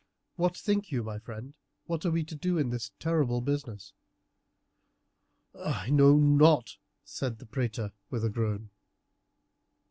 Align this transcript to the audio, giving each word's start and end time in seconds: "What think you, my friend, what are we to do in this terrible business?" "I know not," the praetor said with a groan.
"What 0.35 0.57
think 0.57 0.91
you, 0.91 1.03
my 1.03 1.19
friend, 1.19 1.53
what 1.85 2.03
are 2.07 2.09
we 2.09 2.23
to 2.23 2.33
do 2.33 2.57
in 2.57 2.71
this 2.71 2.89
terrible 2.97 3.39
business?" 3.39 3.93
"I 5.53 5.91
know 5.91 6.17
not," 6.17 6.77
the 7.19 7.47
praetor 7.51 7.89
said 7.91 7.93
with 8.09 8.25
a 8.25 8.29
groan. 8.29 8.71